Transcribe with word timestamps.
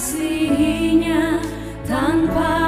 Dikasihinya 0.00 1.36
tanpa 1.84 2.59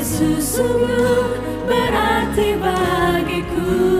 Yesus 0.00 0.56
sungguh 0.56 1.28
berarti 1.68 2.56
bagiku 2.56 3.99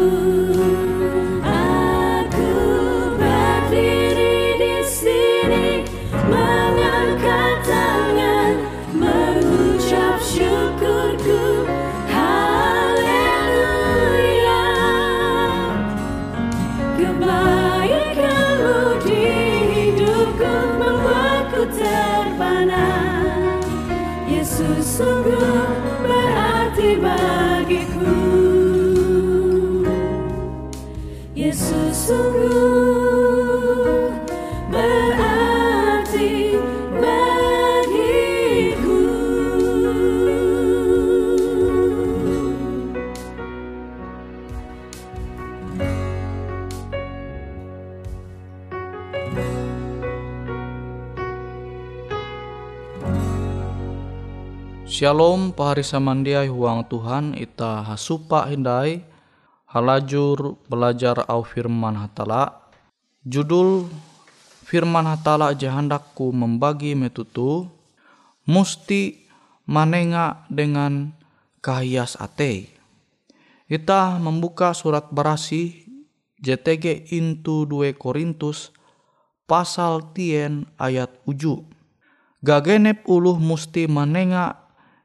Shalom 55.01 55.57
pahari 55.57 55.81
samandiai 55.81 56.53
huang 56.53 56.85
Tuhan 56.85 57.33
ita 57.33 57.81
hasupa 57.89 58.45
hindai 58.53 59.01
halajur 59.65 60.61
belajar 60.69 61.25
au 61.25 61.41
firman 61.41 61.97
hatala. 61.97 62.69
Judul 63.25 63.89
firman 64.69 65.09
hatala 65.09 65.57
jahandakku 65.57 66.37
membagi 66.37 66.93
metutu 66.93 67.65
musti 68.45 69.25
manenga 69.65 70.45
dengan 70.53 71.17
kahias 71.65 72.21
ate 72.21 72.69
kita 73.73 74.21
membuka 74.21 74.77
surat 74.77 75.09
berasi 75.09 75.81
JTG 76.45 77.09
intu 77.17 77.65
2 77.65 77.97
Korintus 77.97 78.69
pasal 79.49 80.13
tien 80.13 80.69
ayat 80.77 81.09
uju. 81.25 81.65
Gagenep 82.45 83.09
uluh 83.09 83.41
musti 83.41 83.89
manenga 83.89 84.60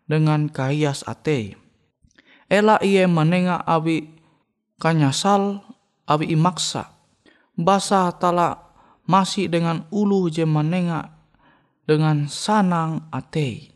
dengan 0.06 0.50
kahias 0.50 1.06
ate. 1.06 1.58
Ela 2.50 2.78
iye 2.82 3.10
manenga 3.10 3.62
abi 3.66 4.10
kanyasal 4.78 5.66
abi 6.06 6.30
imaksa. 6.34 6.94
Basa 7.56 8.12
tala 8.20 8.76
masih 9.08 9.50
dengan 9.50 9.88
ulu 9.90 10.30
je 10.30 10.46
manenga 10.46 11.14
dengan 11.90 12.30
sanang 12.30 13.10
ate. 13.10 13.74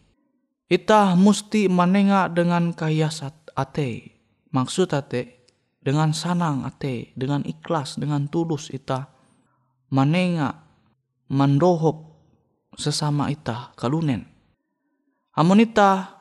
Ita 0.69 1.17
musti 1.17 1.65
manenga 1.65 2.29
dengan 2.29 2.73
kahias 2.77 3.25
ate. 3.57 4.19
Maksud 4.49 4.93
ate 4.93 5.39
dengan 5.79 6.11
sanang 6.11 6.67
ate, 6.67 7.15
dengan 7.15 7.41
ikhlas, 7.47 7.97
dengan 7.97 8.27
tulus 8.27 8.69
ita 8.69 9.09
manenga 9.89 10.65
mandohop 11.31 12.09
sesama 12.77 13.31
ita 13.33 13.73
kalunen. 13.79 14.25
Amun 15.33 15.63
ita 15.63 16.18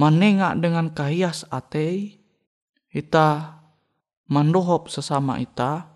manenga 0.00 0.56
dengan 0.56 0.88
kahias 0.88 1.44
ate 1.52 2.16
ita 2.88 3.60
mandohop 4.32 4.88
sesama 4.88 5.36
ita 5.36 5.92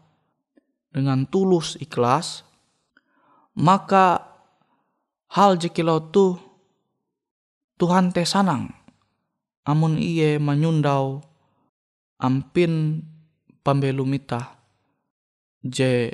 dengan 0.93 1.25
tulus 1.25 1.81
ikhlas 1.81 2.45
maka 3.57 4.21
hal 5.33 5.57
jekilau 5.57 6.13
tu 6.13 6.37
Tuhan 7.81 8.13
te 8.13 8.29
sanang 8.29 8.69
amun 9.65 9.97
iye 9.97 10.37
menyundau 10.37 11.25
ampin 12.21 13.01
pambelum 13.65 14.13
ita 14.13 14.61
je 15.65 16.13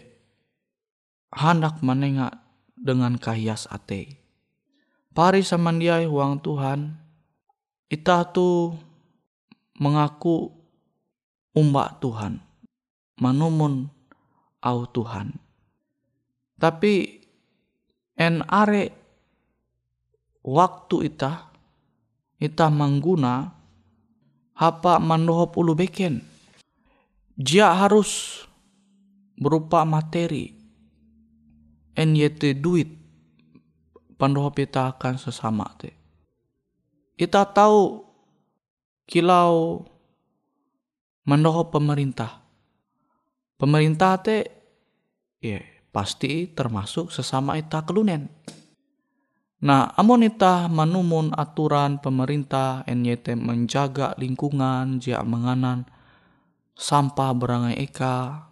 hendak 1.34 1.82
menengak 1.82 2.38
dengan 2.74 3.18
kahias 3.18 3.66
ate. 3.70 4.18
Pari 5.10 5.42
samandiai 5.42 6.06
huang 6.06 6.38
Tuhan, 6.40 6.99
ita 7.90 8.22
tu 8.30 8.70
mengaku 9.82 10.54
umbak 11.58 11.98
Tuhan, 11.98 12.38
manumun 13.18 13.90
au 14.62 14.78
Tuhan. 14.86 15.34
Tapi 16.54 17.18
en 18.14 18.46
are 18.46 18.94
waktu 20.46 20.96
ita, 21.10 21.50
ita 22.38 22.66
mengguna 22.70 23.50
hapa 24.54 25.02
mandohop 25.02 25.58
ulu 25.58 25.74
beken. 25.74 26.22
Dia 27.34 27.74
harus 27.74 28.44
berupa 29.34 29.82
materi. 29.82 30.54
En 31.96 32.14
yete 32.14 32.54
duit 32.54 32.86
pandohop 34.14 34.56
ita 34.62 34.94
akan 34.94 35.16
sesama 35.18 35.66
te. 35.80 35.99
Ita 37.20 37.44
tahu 37.44 38.00
kilau 39.04 39.84
mandohop 41.28 41.68
pemerintah. 41.68 42.40
Pemerintah 43.60 44.16
te 44.24 44.48
ya 45.44 45.60
pasti 45.92 46.48
termasuk 46.48 47.12
sesama 47.12 47.60
ita 47.60 47.84
kelunen. 47.84 48.24
Nah, 49.60 49.92
amon 50.00 50.24
ita 50.24 50.72
manumun 50.72 51.36
aturan 51.36 52.00
pemerintah 52.00 52.88
NYT 52.88 53.36
menjaga 53.36 54.16
lingkungan, 54.16 54.96
jia 54.96 55.20
menganan 55.20 55.84
sampah 56.72 57.36
berangai 57.36 57.76
eka, 57.84 58.48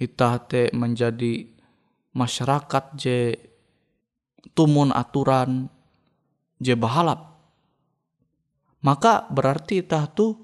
ita 0.00 0.40
te 0.48 0.72
menjadi 0.72 1.44
masyarakat 2.16 2.84
je 2.96 3.36
tumun 4.56 4.96
aturan 4.96 5.68
je 6.60 6.76
bahalap. 6.76 7.40
Maka 8.84 9.26
berarti 9.32 9.80
ita 9.80 10.04
tu 10.12 10.36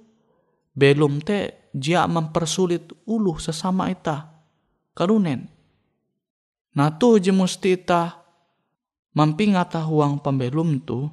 belum 0.72 1.20
te 1.20 1.70
jia 1.76 2.08
mempersulit 2.08 2.88
ulu 3.04 3.36
sesama 3.36 3.92
ita 3.92 4.32
kalunen. 4.96 5.48
Nah 6.76 6.92
tu 6.96 7.20
je 7.20 7.32
musti 7.32 7.76
ita 7.76 8.16
mampingata 9.16 9.84
huang 9.84 10.20
pembelum 10.20 10.80
tu 10.84 11.08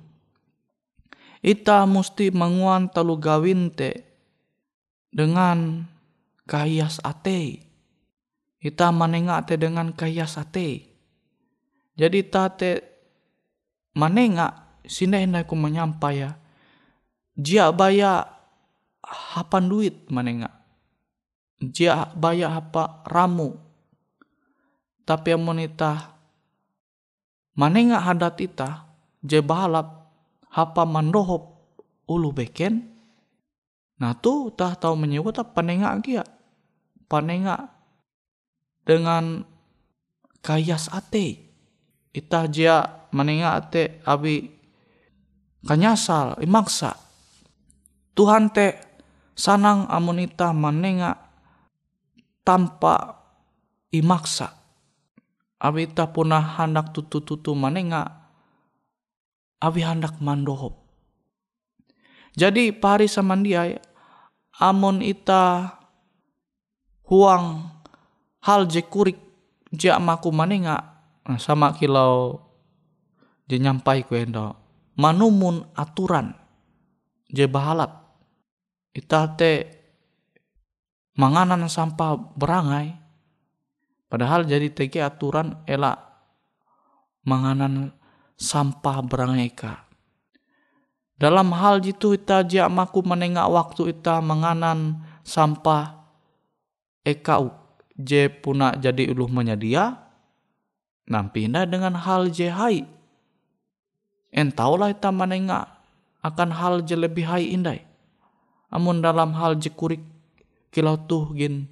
ita 1.44 1.84
musti 1.84 2.32
menguan 2.32 2.88
talu 2.88 3.20
gawin 3.20 3.68
te 3.68 4.08
dengan 5.12 5.84
kahias 6.48 7.04
ate. 7.04 7.60
Ita 8.64 8.96
manenga 8.96 9.44
te 9.44 9.60
dengan 9.60 9.92
kahias 9.92 10.40
ate. 10.40 10.88
Jadi 12.00 12.20
tate 12.32 12.72
manenga 14.00 14.73
sinai 14.88 15.28
ku 15.48 15.56
menyampai 15.56 16.24
ya. 16.24 16.32
Jia 17.34 17.74
baya 17.74 18.30
hapan 19.04 19.66
duit 19.68 20.06
manenga. 20.14 20.50
Jia 21.60 22.14
baya 22.14 22.52
hapa 22.52 23.04
ramu. 23.10 23.58
Tapi 25.04 25.36
amonita 25.36 26.16
manenga 27.58 28.00
hadat 28.00 28.40
ita 28.40 28.88
je 29.20 29.42
balap 29.44 30.14
hapa 30.48 30.86
mandohop 30.86 31.60
ulu 32.08 32.32
beken. 32.32 32.94
Nah 34.00 34.14
tu 34.20 34.52
tah 34.54 34.76
menyebut 34.94 35.36
apa 35.42 35.52
panenga 35.58 35.98
kia. 36.06 36.24
Panenga 37.10 37.72
dengan 38.84 39.48
kayas 40.44 40.92
ate 40.92 41.40
ita 42.14 42.46
jia 42.52 43.10
menenga 43.10 43.58
ate 43.58 44.04
abi 44.06 44.53
kanyasal 45.64 46.40
imaksa 46.44 47.00
Tuhan 48.14 48.54
te 48.54 48.78
sanang 49.34 49.90
amun 49.90 50.22
ita 50.22 50.54
menenga 50.54 51.18
tanpa 52.46 53.26
imaksa 53.90 54.54
abi 55.64 55.90
ita 55.90 56.12
punah 56.12 56.60
hendak 56.60 56.94
tutu-tutu 56.94 57.56
menenga 57.56 58.24
abi 59.64 59.80
hendak 59.80 60.20
mandohop. 60.20 60.84
Jadi 62.36 62.76
pari 62.76 63.08
samandiai 63.08 63.80
amun 64.60 65.00
ita 65.00 65.72
huang 67.08 67.72
hal 68.44 68.68
je 68.68 68.84
kurik 68.84 69.18
jia 69.72 69.96
maku 70.04 70.30
manenga 70.36 71.00
sama 71.40 71.72
kilau 71.72 72.44
je 73.48 73.56
nyampai 73.56 74.04
ku 74.04 74.20
manumun 74.98 75.66
aturan. 75.74 76.34
Je 77.30 77.50
bahalap. 77.50 78.14
Ita 78.94 79.34
te 79.34 79.52
manganan 81.18 81.66
sampah 81.66 82.38
berangai. 82.38 82.94
Padahal 84.06 84.46
jadi 84.46 84.70
tege 84.70 85.02
aturan 85.02 85.58
elak 85.66 85.98
manganan 87.26 87.90
sampah 88.38 89.02
berangai 89.02 89.50
ka. 89.50 89.90
Dalam 91.18 91.50
hal 91.56 91.82
jitu 91.82 92.14
ita 92.14 92.46
jia 92.46 92.70
maku 92.70 93.02
menengak 93.02 93.50
waktu 93.50 93.98
ita 93.98 94.22
manganan 94.22 95.02
sampah 95.26 96.04
eka 97.02 97.42
je 97.98 98.28
puna 98.30 98.78
jadi 98.78 99.10
uluh 99.14 99.30
menyedia 99.30 99.98
nampina 101.10 101.66
dengan 101.66 101.98
hal 101.98 102.30
je 102.30 102.54
hai. 102.54 102.93
Entaulah 104.34 104.90
ita 104.90 105.14
manenga 105.14 105.70
akan 106.26 106.50
hal 106.50 106.74
je 106.82 106.98
lebih 106.98 107.30
hai 107.30 107.54
indai. 107.54 107.86
Amun 108.74 109.06
dalam 109.06 109.38
hal 109.38 109.62
je 109.62 109.70
kurik 109.70 110.02
kilau 110.74 110.98
tuh 110.98 111.38
gin 111.38 111.70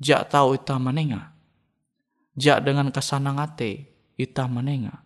Jak 0.00 0.32
tahu 0.32 0.56
ita 0.56 0.80
manenga. 0.80 1.36
Jak 2.34 2.64
dengan 2.64 2.88
kesanangate 2.88 3.92
ita 4.16 4.48
manenga. 4.48 5.04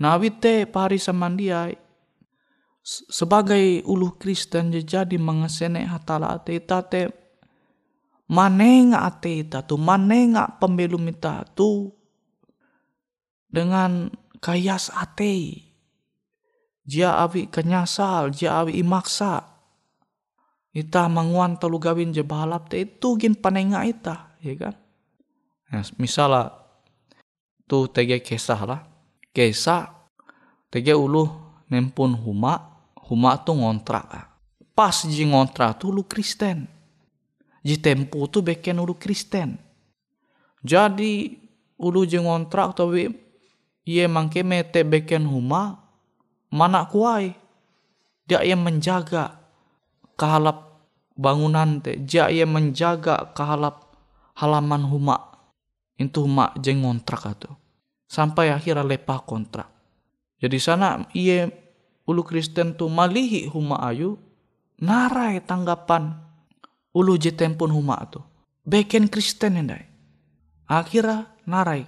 Nawi 0.00 0.32
te 0.32 0.64
pari 0.64 0.96
samandiai 0.96 1.76
sebagai 2.90 3.84
ulu 3.84 4.16
Kristen 4.16 4.72
jadi 4.72 5.16
mengesene 5.20 5.84
hatala 5.84 6.32
ate 6.32 6.56
ita 6.56 6.80
te 6.80 7.12
manenga 8.32 9.04
ate 9.04 9.44
ita 9.44 9.60
tu 9.60 9.76
manenga 9.76 10.56
pembelum 10.56 11.04
ita 11.12 11.44
tu 11.52 11.92
dengan 13.52 14.08
kayas 14.40 14.90
ate. 14.96 15.68
Jia 16.88 17.14
awi 17.22 17.46
kenyasal 17.46 18.34
jia 18.34 18.64
awi 18.64 18.80
imaksa. 18.80 19.46
Ita 20.70 21.06
manguan 21.06 21.58
telu 21.60 21.78
gawin 21.78 22.10
je 22.10 22.22
balap 22.22 22.70
te 22.70 22.82
itu 22.82 23.18
gin 23.18 23.34
panenga 23.36 23.82
ita 23.86 24.34
ya 24.42 24.54
kan? 24.56 24.74
Nah, 25.70 25.86
misala 25.98 26.50
tu 27.68 27.86
tege 27.86 28.18
kesah 28.18 28.60
lah. 28.66 28.80
Kesah 29.30 29.86
tege 30.70 30.94
ulu 30.94 31.26
nempun 31.70 32.16
huma 32.18 32.82
huma 33.06 33.38
tu 33.38 33.54
ngontrak. 33.54 34.30
Pas 34.74 34.96
ji 35.06 35.26
ngontrak 35.26 35.78
tu 35.78 35.94
ulu 35.94 36.06
Kristen. 36.06 36.66
Ji 37.60 37.76
tempo 37.78 38.24
tu 38.26 38.40
beken 38.40 38.80
ulu 38.82 38.96
Kristen. 38.96 39.58
Jadi 40.62 41.34
ulu 41.78 42.06
je 42.06 42.18
ngontrak 42.18 42.78
tapi 42.78 43.29
ia 43.84 44.06
mangke 44.06 44.44
mete 44.44 44.84
beken 44.84 45.24
huma 45.28 45.80
mana 46.52 46.86
kuai. 46.88 47.36
Dia 48.26 48.46
yang 48.46 48.62
menjaga 48.62 49.42
kehalap 50.14 50.86
bangunan 51.18 51.82
te. 51.82 51.98
Dia 51.98 52.30
yang 52.30 52.54
menjaga 52.54 53.34
kehalap 53.34 53.90
halaman 54.38 54.86
huma. 54.86 55.18
Itu 55.98 56.24
huma 56.24 56.54
jeng 56.56 56.80
kontrak 56.80 57.26
atau 57.26 57.60
sampai 58.10 58.50
akhirnya 58.50 58.82
lepa 58.82 59.22
kontrak. 59.22 59.68
Jadi 60.40 60.56
sana 60.56 61.04
ia 61.12 61.46
ulu 62.08 62.24
Kristen 62.24 62.74
tu 62.74 62.88
malihi 62.88 63.46
huma 63.52 63.78
ayu 63.84 64.16
narai 64.80 65.44
tanggapan 65.44 66.16
ulu 66.96 67.14
jetempun 67.20 67.68
huma 67.70 68.00
tu 68.08 68.24
beken 68.64 69.06
Kristen 69.12 69.60
endai. 69.60 69.84
Akhirnya 70.70 71.28
narai 71.44 71.84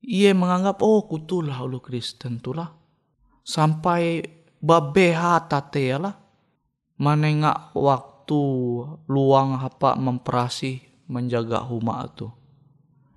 ia 0.00 0.32
menganggap 0.32 0.80
oh 0.80 1.04
kutulah 1.04 1.60
ulu 1.60 1.80
Kristen 1.84 2.40
tulah. 2.40 2.72
Sampai 3.44 4.24
babeha 4.60 5.40
tate 5.44 5.96
lah. 5.96 6.16
Manenga 7.00 7.72
waktu 7.72 8.40
luang 9.08 9.56
apa 9.56 9.96
memperasi 9.96 11.04
menjaga 11.08 11.64
huma 11.64 12.04
tu. 12.12 12.28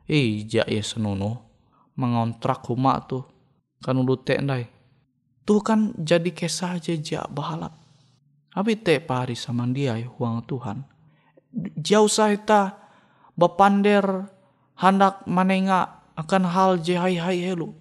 Eh 0.08 0.48
ja 0.48 0.64
ya 0.64 0.80
senono 0.80 1.52
mengontrak 2.00 2.64
huma 2.72 3.04
tu. 3.04 3.24
Kan 3.84 4.00
ulu 4.00 4.16
te 4.24 4.40
ndai. 4.40 4.64
Tuh 5.44 5.60
kan 5.60 5.92
jadi 6.00 6.32
kisah 6.32 6.80
ja 6.80 7.28
bahalap. 7.28 7.76
Abi 8.56 8.80
te 8.80 9.04
pari 9.04 9.36
sama 9.36 9.68
dia 9.68 10.00
huang 10.00 10.40
Tuhan. 10.48 10.88
Jauh 11.76 12.08
kita 12.08 12.80
bapander 13.36 14.30
hendak 14.80 15.26
manenga 15.30 16.03
akan 16.14 16.44
hal 16.46 16.78
je 16.78 16.94
hai 16.94 17.18
hai 17.18 17.42
helu 17.42 17.74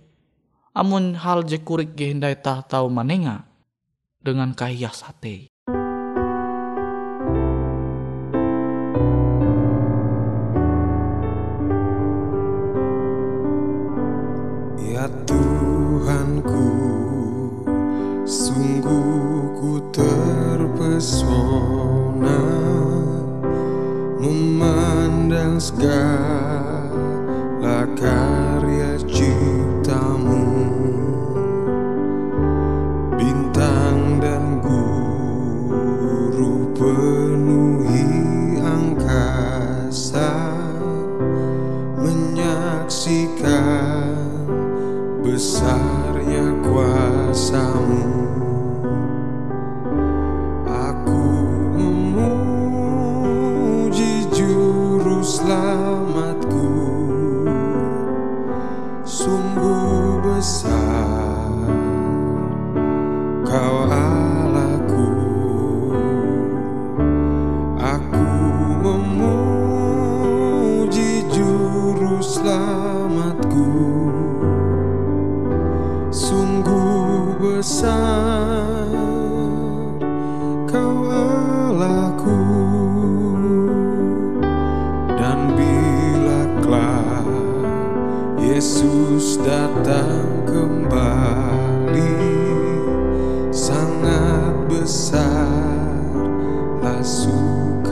amun 0.73 1.13
hal 1.13 1.45
je 1.45 1.61
kurik 1.61 1.93
ge 1.93 2.17
hindai 2.17 2.33
tah 2.41 2.65
tau 2.65 2.89
manenga 2.89 3.45
dengan 4.25 4.55
kaya 4.57 4.89
sate. 4.95 5.51
Ya 14.79 15.11
Tuhanku, 15.27 16.69
sungguh 18.23 19.59
ku 19.59 19.83
terpesona 19.91 21.29
memandang 24.23 25.59
segala 25.59 26.12
Menyaksikan 42.83 44.11
besarnya 45.23 46.51
kuasamu 46.67 48.03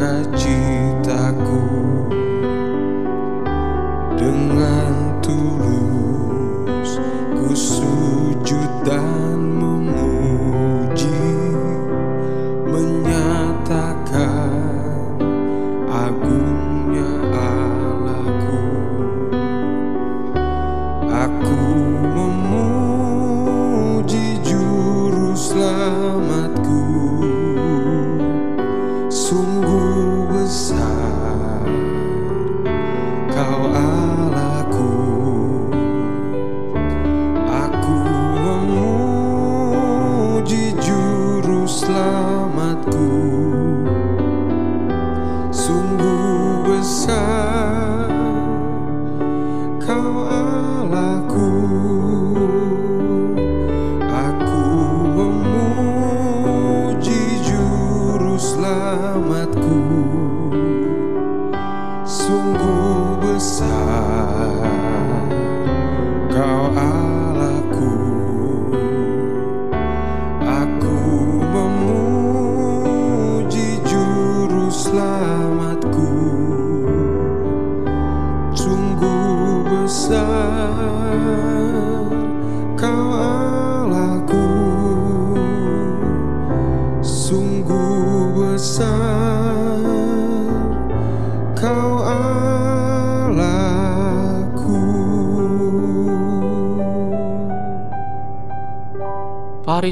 Ti. 0.00 0.69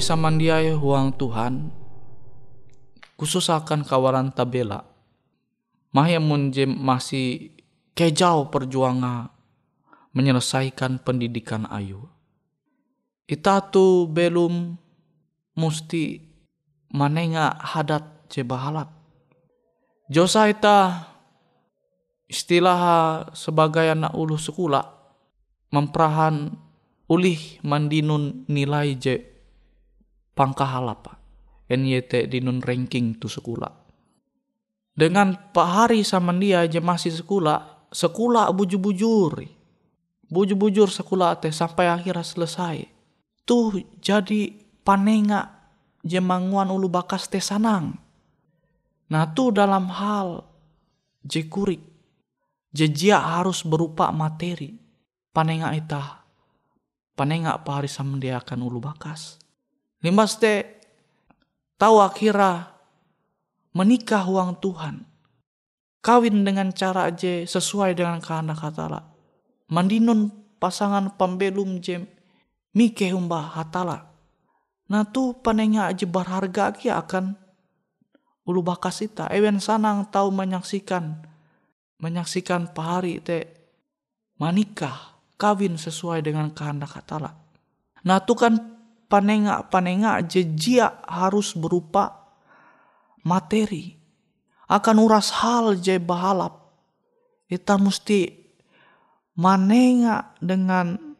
Samandiai 0.08 0.72
huang 0.72 1.12
Tuhan, 1.12 1.68
khusus 3.20 3.52
akan 3.52 3.84
kawaran 3.84 4.32
tabela. 4.32 4.88
Mahyamun 5.92 6.48
jem 6.48 6.72
masih 6.72 7.52
kejauh 7.92 8.48
perjuangan 8.48 9.28
menyelesaikan 10.16 11.04
pendidikan 11.04 11.68
ayu. 11.68 12.08
Ita 13.28 13.60
tu 13.68 14.08
belum 14.08 14.80
musti 15.60 16.24
manenga 16.88 17.60
hadat 17.60 18.32
je 18.32 18.40
bahalap. 18.40 18.88
Josa 20.08 20.48
ita 20.48 21.04
istilah 22.24 22.80
sebagai 23.36 23.92
anak 23.92 24.16
ulu 24.16 24.40
sekolah 24.40 24.88
memperahan 25.68 26.56
ulih 27.12 27.60
mandinun 27.60 28.48
nilai 28.48 28.96
je 28.96 29.37
pangkahalapa. 30.38 31.18
NYT 31.66 32.30
dinun 32.30 32.62
ranking 32.62 33.18
tu 33.18 33.26
sekolah. 33.26 33.74
Dengan 34.94 35.34
Pak 35.50 35.68
Hari 35.68 36.06
sama 36.06 36.30
dia 36.34 36.62
aja 36.62 36.78
masih 36.78 37.10
sekolah, 37.10 37.90
sekolah 37.90 38.50
bujur-bujur. 38.54 39.42
Bujur-bujur 40.30 40.88
sekolah 40.88 41.42
teh 41.42 41.50
sampai 41.50 41.90
akhirnya 41.90 42.22
selesai. 42.22 42.86
Tuh 43.42 43.82
jadi 43.98 44.54
panenga 44.86 45.70
jemanguan 46.06 46.70
ulu 46.70 46.86
bakas 46.88 47.26
teh 47.28 47.42
sanang. 47.42 47.96
Nah 49.08 49.24
tuh 49.32 49.54
dalam 49.54 49.88
hal 49.92 50.44
jekurik. 51.24 51.80
Jejia 52.68 53.16
harus 53.16 53.64
berupa 53.64 54.12
materi. 54.12 54.76
Panenga 55.32 55.72
itah. 55.72 56.26
Panenga 57.16 57.56
Pak 57.64 57.74
Hari 57.80 57.88
sama 57.88 58.20
dia 58.20 58.36
akan 58.36 58.58
ulu 58.68 58.84
bakas. 58.84 59.40
Limbas 59.98 60.38
teh 60.38 60.62
tahu 61.74 61.98
akhirnya 61.98 62.70
menikah 63.74 64.22
uang 64.26 64.58
Tuhan. 64.62 65.06
Kawin 65.98 66.46
dengan 66.46 66.70
cara 66.70 67.10
aja 67.10 67.42
sesuai 67.42 67.98
dengan 67.98 68.22
kehendak 68.22 68.62
hatala. 68.62 69.02
Mandinun 69.68 70.30
pasangan 70.62 71.18
pembelum 71.18 71.82
jem 71.82 72.06
mike 72.72 73.10
umbah 73.10 73.58
hatala. 73.58 74.06
Nah 74.88 75.04
tu 75.04 75.36
panenga 75.42 75.90
aja 75.90 76.06
berharga 76.06 76.72
ki 76.72 76.88
akan 76.94 77.34
ulu 78.46 78.62
bakas 78.62 79.04
ita. 79.04 79.26
Ewen 79.34 79.58
sanang 79.58 80.06
tahu 80.08 80.30
menyaksikan 80.30 81.26
menyaksikan 81.98 82.70
pahari 82.70 83.18
te 83.18 83.50
manikah 84.38 85.18
kawin 85.34 85.74
sesuai 85.74 86.22
dengan 86.22 86.54
kehendak 86.54 86.94
hatala. 86.94 87.34
Nah 88.06 88.22
tu 88.22 88.38
kan 88.38 88.77
panenga-panenga 89.08 90.20
jejia 90.28 91.00
harus 91.08 91.56
berupa 91.56 92.36
materi. 93.24 93.96
Akan 94.68 95.00
uras 95.00 95.32
hal 95.40 95.80
je 95.80 95.96
bahalap. 95.96 96.68
Kita 97.48 97.80
mesti 97.80 98.28
manenga 99.40 100.36
dengan 100.36 101.16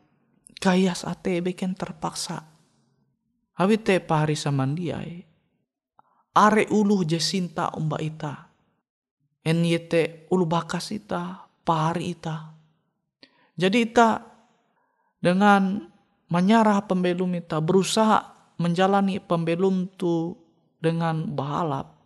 kayas 0.61 1.09
ate 1.09 1.41
bikin 1.41 1.73
terpaksa. 1.73 2.45
Abi 3.59 3.81
te 3.81 3.99
pahari 4.05 4.37
samandiai. 4.37 5.25
Are 6.37 6.65
ulu 6.71 7.03
je 7.09 7.19
sinta 7.19 7.73
umba 7.75 7.99
ita. 7.99 8.53
En 9.43 9.65
yete 9.65 10.29
ulu 10.29 10.45
bakas 10.45 10.93
ita, 10.93 11.49
pahari 11.65 12.13
ita. 12.13 12.53
Jadi 13.59 13.79
ita 13.81 14.23
dengan 15.19 15.89
menyarah 16.29 16.85
pembelum 16.85 17.37
ita 17.37 17.59
berusaha 17.61 18.37
menjalani 18.61 19.21
pembelum 19.21 19.89
tu 19.97 20.37
dengan 20.79 21.25
bahalap. 21.35 21.97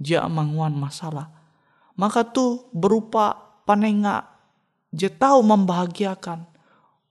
Dia 0.00 0.26
manguan 0.26 0.74
masalah. 0.74 1.30
Maka 1.94 2.26
tu 2.26 2.66
berupa 2.74 3.38
panenga 3.62 4.26
je 4.90 5.06
tahu 5.06 5.44
membahagiakan. 5.44 6.50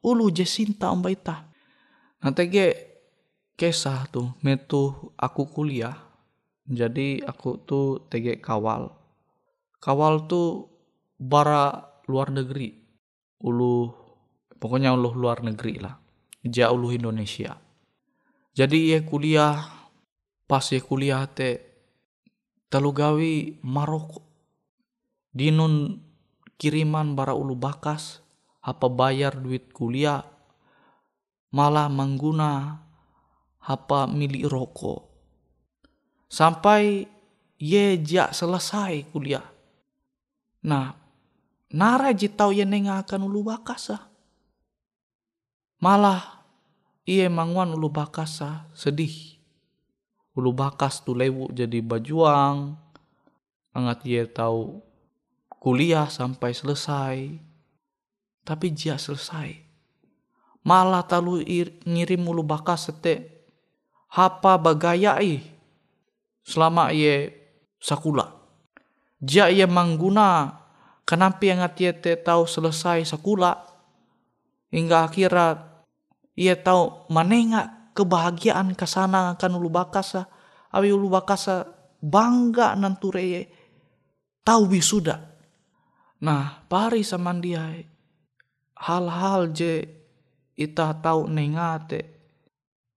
Ulu 0.03 0.27
je 0.35 0.43
sinta 0.43 0.91
umba 0.91 1.07
ita 1.07 1.47
nanti 2.23 2.47
ge 2.47 2.67
kisah 3.59 4.07
tu 4.11 4.31
metu 4.43 5.11
aku 5.19 5.47
kuliah. 5.47 5.95
Jadi 6.63 7.19
aku 7.19 7.59
tu 7.67 7.99
tege 8.07 8.39
kawal. 8.39 8.87
Kawal 9.83 10.31
tu 10.31 10.71
bara 11.19 11.83
luar 12.07 12.31
negeri. 12.31 12.71
Ulu 13.43 13.91
pokoknya 14.59 14.95
ulu 14.95 15.11
luar 15.11 15.43
negeri 15.43 15.75
lah 15.83 16.02
jauh 16.43 16.91
Indonesia. 16.91 17.55
Jadi 18.53 18.93
ia 18.93 18.99
kuliah 19.01 19.65
pas 20.45 20.63
ia 20.69 20.83
kuliah 20.83 21.25
te 21.25 21.63
telugawi 22.69 23.57
Maroko. 23.65 24.21
Dinun 25.33 25.97
kiriman 26.61 27.17
bara 27.17 27.33
ulu 27.33 27.57
bakas 27.57 28.21
apa 28.61 28.85
bayar 28.85 29.33
duit 29.41 29.73
kuliah 29.73 30.21
malah 31.49 31.89
mengguna 31.89 32.77
apa 33.65 34.05
milik 34.05 34.45
rokok. 34.45 35.09
Sampai 36.29 37.09
ye 37.57 37.97
jak 38.01 38.33
selesai 38.37 39.09
kuliah. 39.09 39.45
Nah, 40.63 40.93
nara 41.73 42.13
jitau 42.13 42.53
ye 42.53 42.65
nenga 42.65 43.01
akan 43.01 43.25
ulu 43.25 43.49
bakas 43.49 43.97
ah. 43.97 44.12
Malah 45.83 46.47
ia 47.03 47.27
manguan 47.27 47.75
ulu 47.75 47.91
bakasa 47.91 48.71
sedih. 48.71 49.35
Ulu 50.31 50.55
bakas 50.55 51.03
tu 51.03 51.11
lewu 51.11 51.51
jadi 51.51 51.83
bajuang. 51.83 52.79
Angat 53.75 54.07
ia 54.07 54.23
tahu 54.23 54.79
kuliah 55.59 56.07
sampai 56.07 56.55
selesai. 56.55 57.35
Tapi 58.47 58.71
dia 58.71 58.95
selesai. 58.95 59.59
Malah 60.63 61.03
talu 61.03 61.43
ngirim 61.83 62.23
ulu 62.31 62.47
bakas 62.47 62.87
sete. 62.87 63.43
Hapa 64.07 64.55
bagayai. 64.55 65.43
Selama 66.47 66.95
ia 66.95 67.27
sakula. 67.83 68.31
Dia 69.19 69.51
ia 69.51 69.67
mangguna. 69.67 70.63
Kenapa 71.03 71.43
yang 71.43 71.59
ia 71.59 71.91
tahu 72.23 72.47
selesai 72.47 73.03
sakula. 73.03 73.67
Hingga 74.71 75.11
akhirat 75.11 75.72
ia 76.33 76.57
tahu 76.57 77.09
manenga 77.13 77.91
kebahagiaan 77.93 78.73
ke 78.73 78.85
sana 78.89 79.37
akan 79.37 79.61
ulu 79.61 79.69
bakasa. 79.69 80.29
Awi 80.73 80.89
ulu 80.89 81.13
bakasa 81.13 81.69
bangga 82.01 82.73
nanture 82.73 83.49
tahu 84.41 84.73
wisuda. 84.73 85.21
Nah, 86.23 86.65
pari 86.65 87.05
sama 87.05 87.35
dia 87.37 87.61
hal-hal 88.79 89.53
je 89.53 89.85
ita 90.57 90.95
tahu 90.97 91.29
nengate 91.29 92.09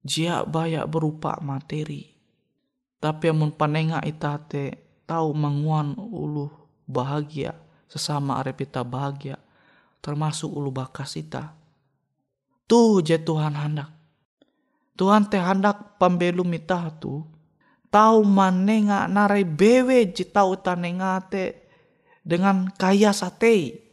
jia 0.06 0.46
banyak 0.46 0.86
berupa 0.88 1.36
materi. 1.44 2.16
Tapi 2.96 3.28
amun 3.28 3.52
panenga 3.52 4.00
ita 4.02 4.40
te 4.40 4.86
tahu 5.04 5.36
manguan 5.36 5.94
ulu 5.98 6.48
bahagia 6.88 7.54
sesama 7.86 8.38
arepita 8.42 8.82
bahagia 8.82 9.38
termasuk 10.02 10.50
ulu 10.50 10.70
bakas 10.70 11.18
ita 11.18 11.54
Tu 12.66 13.02
je 13.06 13.16
Tuhan 13.22 13.54
hendak. 13.54 13.94
Tuhan 14.98 15.30
teh 15.30 15.38
hendak 15.38 15.98
pembelum 16.02 16.50
mitah 16.50 16.90
tu. 16.98 17.22
Tahu 17.86 18.26
manenga 18.26 19.06
narai 19.06 19.46
bewe 19.46 20.10
je 20.10 20.26
tahu 20.26 20.58
tanenga 20.58 21.22
te 21.30 21.70
dengan 22.26 22.66
kaya 22.74 23.14
sate. 23.14 23.86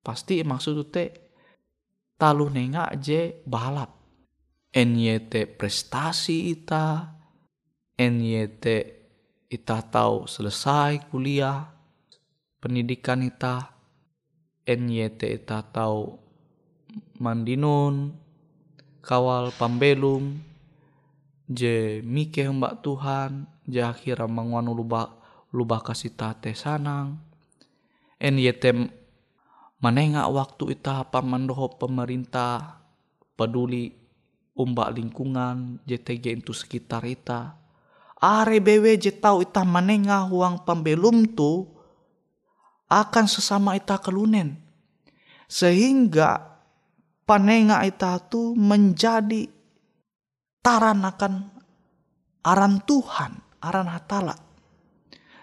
Pasti 0.00 0.40
maksud 0.40 0.88
te 0.88 1.04
talu 2.16 2.48
nenga 2.48 2.96
je 2.96 3.44
balap. 3.44 3.92
NYT 4.74 5.60
prestasi 5.60 6.50
ita. 6.56 7.12
NYT 7.94 8.64
ita 9.52 9.78
tahu 9.86 10.26
selesai 10.26 11.12
kuliah 11.12 11.68
pendidikan 12.58 13.20
ita. 13.22 13.70
NYT 14.64 15.20
ita 15.44 15.60
tahu 15.60 16.23
mandinun 17.18 18.14
kawal 19.04 19.52
pambelum 19.54 20.40
je 21.46 22.00
mike 22.00 22.42
mbak 22.48 22.80
Tuhan 22.80 23.46
je 23.68 23.84
akhirnya 23.84 24.26
manguan 24.26 24.68
lubah 24.68 25.12
lubah 25.54 25.80
kasih 25.86 26.12
tate 26.18 26.56
sanang. 26.58 27.20
En 28.18 28.34
yetem 28.40 28.90
manenga 29.78 30.26
waktu 30.26 30.74
ita 30.74 31.06
pamandoho 31.12 31.78
pemerintah 31.78 32.82
peduli 33.38 33.94
umbak 34.58 34.94
lingkungan 34.98 35.78
JTG 35.86 36.42
itu 36.42 36.50
sekitar 36.50 37.06
ita. 37.06 37.54
Are 38.18 38.56
bewe 38.58 38.96
je 38.96 39.12
tau 39.12 39.44
ita 39.44 39.62
manenga 39.62 40.24
uang 40.26 40.64
pembelum 40.64 41.28
tu 41.36 41.68
akan 42.88 43.26
sesama 43.28 43.76
ita 43.76 44.00
kelunen. 44.00 44.58
Sehingga 45.44 46.53
panenga 47.24 47.84
ita 47.84 48.20
tu 48.28 48.52
menjadi 48.56 49.48
taran 50.64 51.04
akan 51.04 51.52
aran 52.44 52.80
Tuhan, 52.84 53.32
aran 53.60 53.88
hatala. 53.88 54.36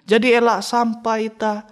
Jadi 0.05 0.33
elak 0.33 0.65
sampai 0.65 1.29
ita 1.29 1.65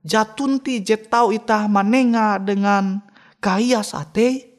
jatunti 0.00 0.80
jetau 0.80 1.32
ita 1.32 1.68
manenga 1.68 2.40
dengan 2.40 3.04
kaya 3.40 3.84
sate, 3.84 4.56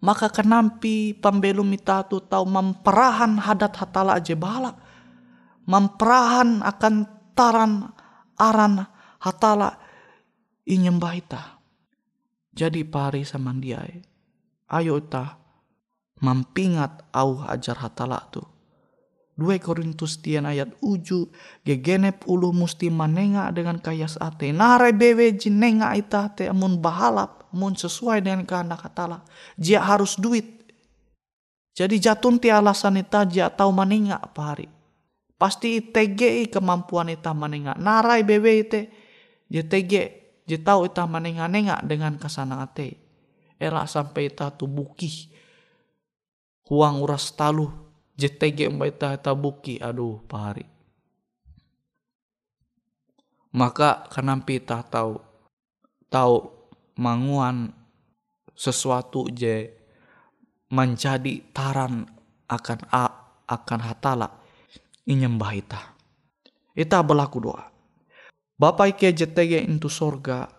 maka 0.00 0.32
kenampi 0.32 1.12
pembelum 1.16 1.68
ita 1.74 2.04
tu 2.08 2.22
tahu 2.24 2.44
memperahan 2.48 3.36
hadat 3.36 3.74
hatala 3.76 4.16
aja 4.16 4.36
balak. 4.38 4.76
Memperahan 5.68 6.64
akan 6.64 6.94
taran 7.36 7.92
aran 8.40 8.88
hatala 9.20 9.76
inyembah 10.64 11.12
ita. 11.12 11.42
Jadi 12.56 12.82
pari 12.82 13.22
sama 13.22 13.52
dia, 13.54 13.84
ayo 14.68 15.00
ita 15.00 15.38
mampingat 16.20 17.08
au 17.14 17.42
ajar 17.46 17.78
hatala 17.78 18.20
tu. 18.30 18.42
2 19.38 19.62
Korintus 19.62 20.18
tian 20.18 20.50
ayat 20.50 20.74
uju 20.82 21.30
gegenep 21.62 22.26
ulu 22.26 22.50
musti 22.50 22.90
manenga 22.90 23.54
dengan 23.54 23.78
kayas 23.78 24.18
ate. 24.18 24.50
Nare 24.50 24.90
bewe 24.90 25.30
jinenga 25.38 25.94
ita 25.94 26.34
te 26.34 26.50
amun 26.50 26.82
bahalap 26.82 27.46
amun 27.54 27.78
sesuai 27.78 28.18
dengan 28.18 28.42
kehendak 28.42 28.82
hatala. 28.82 29.22
Jia 29.54 29.78
harus 29.78 30.18
duit. 30.18 30.66
Jadi 31.78 32.02
jatun 32.02 32.42
ti 32.42 32.50
alasan 32.50 32.98
ita 32.98 33.22
jia 33.30 33.46
tahu 33.46 33.70
manenga 33.70 34.18
pari 34.34 34.66
pasti 35.38 35.78
tege 35.94 36.50
kemampuan 36.50 37.14
ita 37.14 37.30
manenga. 37.30 37.78
Narai 37.78 38.26
bewe 38.26 38.66
ite 38.66 38.90
jia 39.46 39.62
tege 39.62 40.02
jia 40.50 40.58
tahu 40.58 40.90
ita 40.90 41.06
manenga 41.06 41.46
nenga 41.46 41.78
dengan 41.86 42.18
kasana 42.18 42.66
ate 42.66 43.07
elak 43.58 43.90
sampai 43.90 44.30
ita 44.30 44.50
tubuki 44.54 45.30
huang 46.68 47.00
uras 47.02 47.32
taluh 47.32 47.72
JTG 48.18 48.68
mbak 48.74 48.88
ita 48.98 49.10
tabuki. 49.18 49.78
Aduh 49.78 50.20
pahari. 50.26 50.66
Maka 53.54 54.06
kenampi 54.12 54.60
ta 54.60 54.84
tahu 54.84 55.18
tahu 56.12 56.36
manguan 56.98 57.72
sesuatu 58.52 59.30
je 59.32 59.72
menjadi 60.68 61.40
taran 61.54 62.04
akan 62.50 62.80
a 62.92 63.08
akan 63.48 63.80
hatala 63.80 64.28
inyembah 65.08 65.52
ita 65.56 65.80
ita 66.76 67.00
berlaku 67.00 67.40
doa. 67.40 67.72
Bapak 68.58 68.98
ike 68.98 69.14
JTG 69.14 69.64
itu 69.64 69.88
sorga 69.88 70.50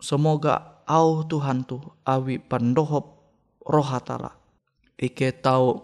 semoga 0.00 0.71
au 0.92 1.24
Tuhan 1.24 1.64
tu 1.64 1.80
awi 2.04 2.36
pandohop 2.36 3.16
roh 3.64 3.88
hatala 3.88 4.36
ike 5.00 5.32
tahu 5.40 5.80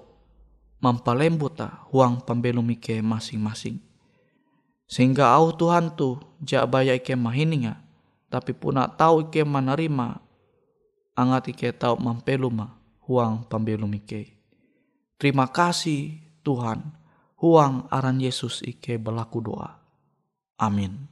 mampalembuta 0.78 1.88
huang 1.90 2.22
pembelum 2.22 2.68
ike 2.76 3.00
masing-masing. 3.02 3.80
Sehingga 4.88 5.32
au 5.36 5.52
Tuhan 5.52 5.92
tu 5.92 6.16
jak 6.40 6.64
baya 6.70 6.96
ike 6.96 7.12
mahininga, 7.12 7.76
tapi 8.32 8.56
puna 8.56 8.88
tahu 8.88 9.28
ike 9.28 9.44
menerima 9.44 10.22
angat 11.18 11.52
ike 11.52 11.74
tahu 11.76 11.98
mampeluma 12.00 12.78
huang 13.04 13.44
pembelum 13.50 13.90
ike. 13.98 14.38
Terima 15.18 15.50
kasih 15.50 16.22
Tuhan, 16.46 16.94
huang 17.42 17.90
aran 17.90 18.22
Yesus 18.22 18.62
ike 18.62 18.96
berlaku 18.96 19.42
doa. 19.42 19.82
Amin. 20.56 21.10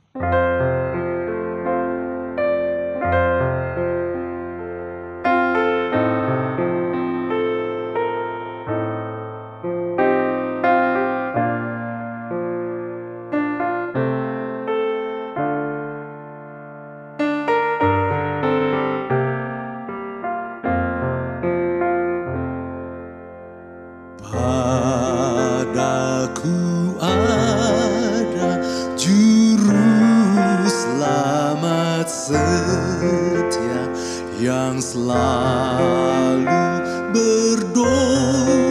Yang 34.37 34.77
selalu 34.85 36.45
berdoa 37.17 38.66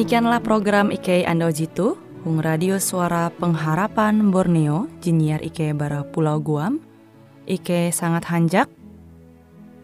Demikianlah 0.00 0.40
program 0.40 0.88
IK 0.88 1.28
Ando 1.28 1.52
Jitu, 1.52 1.92
Hung 2.24 2.40
Radio 2.40 2.80
Suara 2.80 3.28
Pengharapan 3.28 4.32
Borneo, 4.32 4.88
Jinnyar 5.04 5.44
IK 5.44 5.76
Bara 5.76 6.08
Pulau 6.08 6.40
Guam, 6.40 6.80
IK 7.44 7.92
sangat 7.92 8.24
hanjak, 8.32 8.72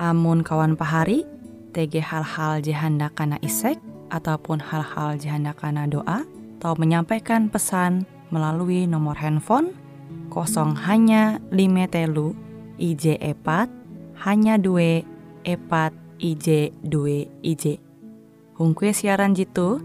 amun 0.01 0.41
kawan 0.41 0.73
pahari, 0.73 1.29
TG 1.77 2.01
hal-hal 2.01 2.65
jihanda 2.65 3.13
kana 3.13 3.37
isek, 3.45 3.77
ataupun 4.09 4.57
hal-hal 4.57 5.21
jihanda 5.21 5.53
kana 5.53 5.85
doa, 5.85 6.25
atau 6.57 6.73
menyampaikan 6.81 7.53
pesan 7.53 8.09
melalui 8.33 8.89
nomor 8.89 9.21
handphone 9.21 9.77
kosong 10.33 10.81
hanya 10.81 11.45
lima 11.53 11.93
telu 11.93 12.33
IJ 12.81 13.21
epat 13.21 13.69
hanya 14.25 14.57
dua 14.57 15.05
epat 15.45 15.93
IJ 16.17 16.73
dua 16.81 17.29
IJ. 17.45 17.77
Hung 18.57 18.73
kue 18.73 18.97
siaran 18.97 19.37
jitu, 19.37 19.85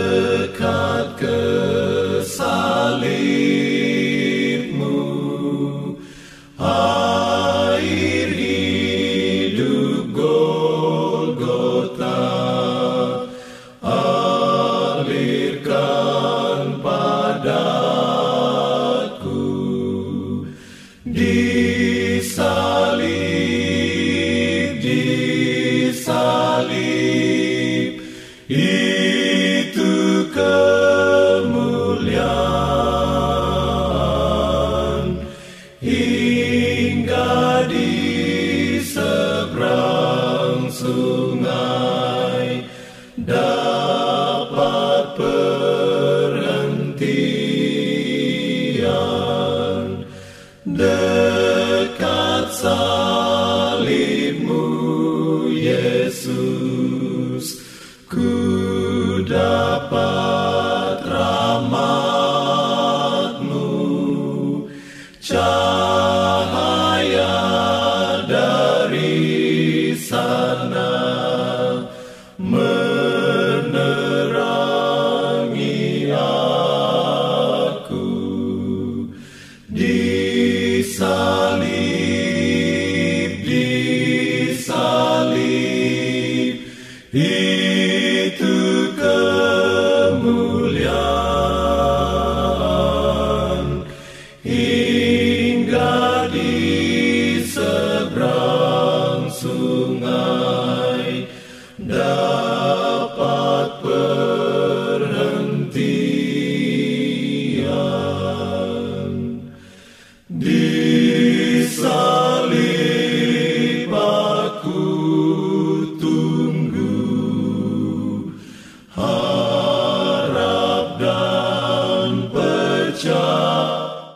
Mă 72.35 72.70